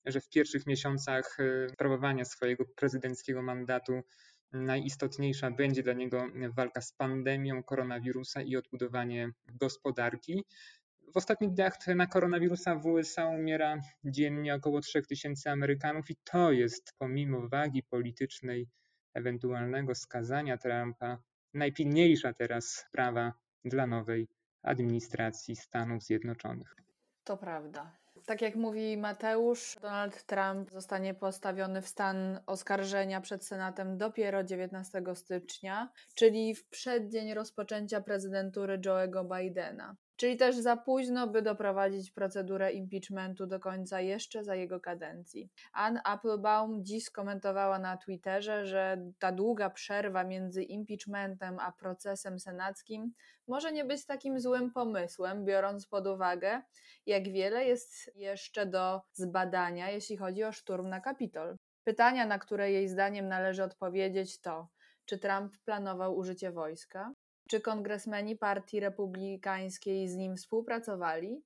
że 0.07 0.21
w 0.21 0.29
pierwszych 0.29 0.67
miesiącach 0.67 1.41
y, 1.41 1.67
sprawowania 1.73 2.25
swojego 2.25 2.65
prezydenckiego 2.77 3.43
mandatu 3.43 4.03
najistotniejsza 4.53 5.51
będzie 5.51 5.83
dla 5.83 5.93
niego 5.93 6.27
walka 6.57 6.81
z 6.81 6.93
pandemią 6.93 7.63
koronawirusa 7.63 8.43
i 8.43 8.57
odbudowanie 8.57 9.31
gospodarki. 9.55 10.45
W 11.15 11.17
ostatnich 11.17 11.51
dniach 11.51 11.87
na 11.87 12.07
koronawirusa 12.07 12.77
w 12.77 12.87
USA 12.87 13.27
umiera 13.27 13.81
dziennie 14.05 14.55
około 14.55 14.81
3000 14.81 15.51
Amerykanów 15.51 16.11
i 16.11 16.17
to 16.25 16.53
jest 16.53 16.95
pomimo 16.99 17.49
wagi 17.49 17.83
politycznej 17.83 18.69
ewentualnego 19.15 19.95
skazania 19.95 20.59
Trumpa 20.59 21.19
najpilniejsza 21.55 22.33
teraz 22.33 22.65
sprawa 22.67 23.33
dla 23.65 23.87
nowej 23.87 24.29
administracji 24.63 25.57
Stanów 25.57 26.03
Zjednoczonych. 26.03 26.77
To 27.25 27.37
prawda. 27.37 28.04
Tak 28.27 28.43
jak 28.43 28.57
mówi 28.57 28.97
Mateusz, 28.97 29.77
Donald 29.83 30.23
Trump 30.23 30.71
zostanie 30.71 31.15
postawiony 31.15 31.83
w 31.83 31.89
stan 31.89 32.41
oskarżenia 32.47 33.21
przed 33.21 33.45
Senatem 33.45 33.99
dopiero 33.99 34.45
19 34.45 35.03
stycznia, 35.15 35.93
czyli 36.15 36.55
w 36.55 36.69
przeddzień 36.69 37.35
rozpoczęcia 37.35 38.01
prezydentury 38.01 38.79
Joe'ego 38.79 39.39
Bidena. 39.39 39.97
Czyli 40.17 40.37
też 40.37 40.57
za 40.57 40.77
późno, 40.77 41.27
by 41.27 41.43
doprowadzić 41.43 42.11
procedurę 42.11 42.73
impeachmentu 42.73 43.47
do 43.47 43.61
końca 43.61 44.01
jeszcze 44.01 44.45
za 44.45 44.55
jego 44.55 44.81
kadencji. 44.81 45.51
Ann 45.73 46.01
Applebaum 46.05 46.85
dziś 46.85 47.05
skomentowała 47.05 47.79
na 47.79 47.97
Twitterze, 47.97 48.67
że 48.67 48.99
ta 49.19 49.33
długa 49.33 49.71
przerwa 49.71 50.25
między 50.25 50.63
impeachmentem 50.63 51.59
a 51.61 51.73
procesem 51.73 52.41
senackim 52.41 53.13
może 53.49 53.73
nie 53.73 53.85
być 53.85 54.07
takim 54.07 54.41
złym 54.41 54.73
pomysłem, 54.73 55.45
biorąc 55.45 55.87
pod 55.87 56.07
uwagę, 56.07 56.63
jak 57.07 57.29
wiele 57.29 57.65
jest 57.65 58.11
jeszcze 58.15 58.67
do 58.67 59.01
zbadania, 59.13 59.91
jeśli 59.91 60.17
chodzi 60.17 60.45
o 60.45 60.53
szturm 60.53 60.89
na 60.89 61.01
Kapitol. 61.01 61.57
Pytania, 61.85 62.27
na 62.27 62.39
które 62.39 62.73
jej 62.73 62.89
zdaniem 62.89 63.29
należy 63.29 63.65
odpowiedzieć, 63.65 64.41
to: 64.41 64.69
czy 65.05 65.19
Trump 65.19 65.57
planował 65.65 66.17
użycie 66.17 66.53
wojska? 66.53 67.13
Czy 67.49 67.61
kongresmeni 67.61 68.37
Partii 68.37 68.81
Republikańskiej 68.81 70.09
z 70.09 70.17
nim 70.17 70.37
współpracowali? 70.37 71.43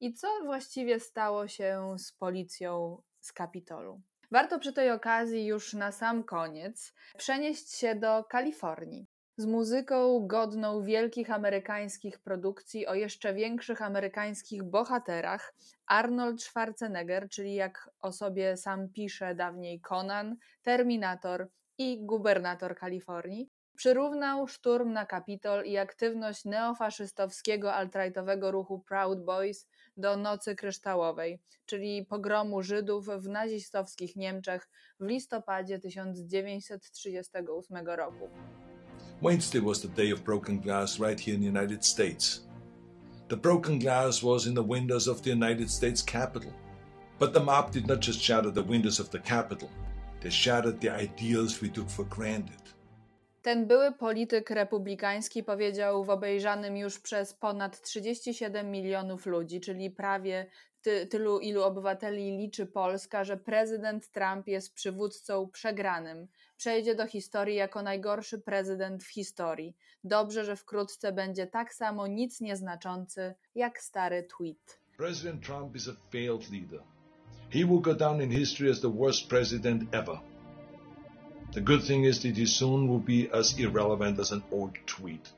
I 0.00 0.14
co 0.14 0.28
właściwie 0.44 1.00
stało 1.00 1.48
się 1.48 1.96
z 1.98 2.12
policją 2.12 3.02
z 3.20 3.32
Kapitolu? 3.32 4.00
Warto 4.30 4.58
przy 4.58 4.72
tej 4.72 4.90
okazji 4.90 5.46
już 5.46 5.74
na 5.74 5.92
sam 5.92 6.24
koniec 6.24 6.94
przenieść 7.16 7.78
się 7.78 7.94
do 7.94 8.24
Kalifornii. 8.24 9.06
Z 9.36 9.46
muzyką 9.46 10.26
godną 10.26 10.82
wielkich 10.82 11.30
amerykańskich 11.30 12.18
produkcji 12.18 12.86
o 12.86 12.94
jeszcze 12.94 13.34
większych 13.34 13.82
amerykańskich 13.82 14.62
bohaterach, 14.62 15.54
Arnold 15.86 16.42
Schwarzenegger, 16.42 17.28
czyli 17.28 17.54
jak 17.54 17.90
o 18.00 18.12
sobie 18.12 18.56
sam 18.56 18.88
pisze 18.88 19.34
dawniej 19.34 19.80
Conan, 19.80 20.36
Terminator 20.62 21.48
i 21.78 22.06
gubernator 22.06 22.76
Kalifornii, 22.76 23.49
Przyrównał 23.80 24.48
szturm 24.48 24.92
na 24.92 25.06
Kapitol 25.06 25.64
i 25.64 25.78
aktywność 25.78 26.44
neofaszystowskiego 26.44 27.74
alt-rightowego 27.74 28.50
ruchu 28.50 28.84
Proud 28.88 29.24
Boys 29.24 29.66
do 29.96 30.16
Nocy 30.16 30.54
Kryształowej, 30.54 31.38
czyli 31.66 32.06
pogromu 32.06 32.62
Żydów 32.62 33.06
w 33.06 33.28
nazistowskich 33.28 34.16
Niemczech 34.16 34.68
w 35.00 35.04
listopadzie 35.04 35.78
1938 35.78 37.86
roku. 37.86 38.28
Wednesday 39.22 39.60
was 39.60 39.80
the 39.80 39.88
day 39.88 40.12
of 40.12 40.20
broken 40.20 40.60
glass 40.60 40.98
right 40.98 41.20
here 41.20 41.36
in 41.36 41.42
the 41.42 41.48
United 41.60 41.86
States. 41.86 42.48
The 43.28 43.36
broken 43.36 43.78
glass 43.78 44.22
was 44.22 44.46
in 44.46 44.54
the 44.54 44.66
windows 44.68 45.08
of 45.08 45.20
the 45.20 45.30
United 45.30 45.70
States 45.70 46.04
Capitol. 46.04 46.52
But 47.18 47.32
the 47.32 47.40
mob 47.40 47.72
did 47.72 47.86
not 47.86 48.06
just 48.06 48.22
shatter 48.22 48.52
the 48.52 48.64
windows 48.68 49.00
of 49.00 49.10
the 49.10 49.20
Capitol, 49.20 49.70
they 50.20 50.30
shattered 50.30 50.80
the 50.80 51.02
ideals 51.02 51.62
we 51.62 51.70
took 51.70 51.90
for 51.90 52.04
granted. 52.04 52.79
Ten 53.42 53.66
były 53.66 53.92
polityk 53.92 54.50
republikański 54.50 55.44
powiedział 55.44 56.04
w 56.04 56.10
obejrzanym 56.10 56.76
już 56.76 57.00
przez 57.00 57.34
ponad 57.34 57.80
37 57.80 58.70
milionów 58.70 59.26
ludzi, 59.26 59.60
czyli 59.60 59.90
prawie 59.90 60.46
ty, 60.82 61.06
tylu, 61.06 61.38
ilu 61.38 61.62
obywateli 61.62 62.38
liczy 62.38 62.66
Polska, 62.66 63.24
że 63.24 63.36
prezydent 63.36 64.10
Trump 64.10 64.48
jest 64.48 64.74
przywódcą 64.74 65.48
przegranym. 65.48 66.28
Przejdzie 66.56 66.94
do 66.94 67.06
historii 67.06 67.56
jako 67.56 67.82
najgorszy 67.82 68.38
prezydent 68.38 69.04
w 69.04 69.12
historii. 69.12 69.76
Dobrze, 70.04 70.44
że 70.44 70.56
wkrótce 70.56 71.12
będzie 71.12 71.46
tak 71.46 71.74
samo 71.74 72.06
nic 72.06 72.40
nieznaczący 72.40 73.34
jak 73.54 73.80
stary 73.80 74.26
tweet. 74.38 74.80
President 74.96 75.46
Trump 75.46 75.76
is 75.76 75.88
a 75.88 76.10
failed 76.10 76.50
leader. 76.50 76.80
He 77.50 77.58
will 77.58 77.80
go 77.80 77.94
down 77.94 78.22
in 78.22 78.30
history 78.30 78.70
as 78.70 78.80
the 78.80 78.92
worst 78.92 79.28
president 79.28 79.94
ever. 79.94 80.20
The 81.54 81.60
good 81.60 81.86
thing 81.86 82.04
is 82.04 82.22
that 82.22 82.36
he 82.36 82.46
soon 82.46 82.88
will 82.88 83.00
be 83.00 83.28
as 83.38 83.58
irrelevant 83.58 84.20
as 84.20 84.32
an 84.32 84.42
old 84.52 84.72
tweet. 84.86 85.34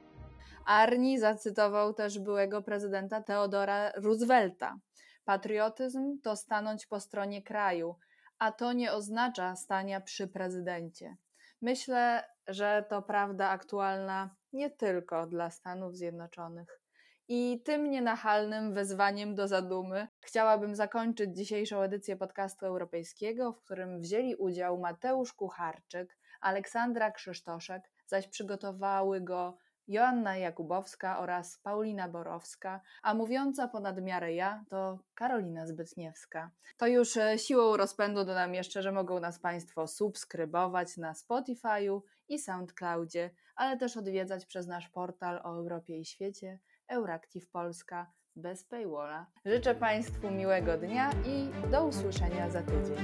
Arni 0.66 1.18
zacytował 1.18 1.94
też 1.94 2.18
byłego 2.18 2.62
prezydenta 2.62 3.22
Theodora 3.22 3.92
Roosevelta. 3.96 4.79
Patriotyzm 5.25 6.18
to 6.22 6.37
stanąć 6.37 6.87
po 6.87 7.01
stronie 7.01 7.42
kraju, 7.42 7.94
a 8.38 8.53
to 8.53 8.72
nie 8.72 8.92
oznacza 8.92 9.57
stania 9.57 10.01
przy 10.01 10.29
prezydencie. 10.29 11.16
Myślę, 11.62 12.25
że 12.48 12.85
to 12.88 13.03
prawda 13.03 13.48
aktualna 13.48 14.37
nie 14.53 14.70
tylko 14.70 15.27
dla 15.27 15.51
Stanów 15.51 15.96
Zjednoczonych. 15.96 16.81
I 17.29 17.62
tym 17.64 17.90
nienachalnym 17.90 18.75
wezwaniem 18.75 19.35
do 19.35 19.48
zadumy 19.48 20.09
chciałabym 20.23 20.75
zakończyć 20.75 21.37
dzisiejszą 21.37 21.81
edycję 21.81 22.17
podcastu 22.17 22.67
europejskiego, 22.67 23.53
w 23.53 23.61
którym 23.61 24.01
wzięli 24.01 24.37
udział 24.37 24.79
Mateusz 24.79 25.33
Kucharczyk, 25.33 26.19
Aleksandra 26.41 27.11
Krzysztoszek, 27.11 27.91
zaś 28.07 28.29
przygotowały 28.29 29.21
go 29.21 29.57
Joanna 29.89 30.37
Jakubowska 30.37 31.19
oraz 31.19 31.59
Paulina 31.59 32.09
Borowska, 32.09 32.81
a 33.03 33.15
mówiąca 33.15 33.69
ponad 33.69 34.03
miarę 34.03 34.35
ja 34.35 34.65
to 34.69 34.99
Karolina 35.15 35.67
Zbytniewska. 35.67 36.51
To 36.77 36.87
już 36.87 37.17
e, 37.17 37.39
siłą 37.39 37.77
rozpędu 37.77 38.25
dodam 38.25 38.55
jeszcze, 38.55 38.83
że 38.83 38.93
mogą 38.93 39.21
nas 39.21 39.39
Państwo 39.39 39.87
subskrybować 39.87 40.97
na 40.97 41.13
Spotify'u 41.13 42.01
i 42.29 42.39
SoundCloudzie, 42.39 43.31
ale 43.55 43.77
też 43.77 43.97
odwiedzać 43.97 44.47
przez 44.47 44.67
nasz 44.67 44.89
portal 44.89 45.41
o 45.45 45.57
Europie 45.57 45.99
i 45.99 46.05
świecie 46.05 46.59
Euractiv 46.89 47.51
Polska 47.51 48.13
bez 48.37 48.64
paywalla. 48.64 49.27
Życzę 49.47 49.75
Państwu 49.75 50.31
miłego 50.31 50.79
dnia 50.79 51.11
i 51.27 51.71
do 51.71 51.87
usłyszenia 51.87 52.51
za 52.51 52.62
tydzień. 52.62 52.97